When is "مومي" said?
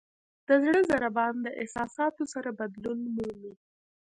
3.15-3.53